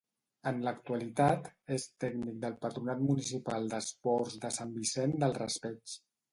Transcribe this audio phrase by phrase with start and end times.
[0.51, 5.99] En l'actualitat, és tècnic del Patronat Municipal d'Esports de Sant Vicent del Raspeig.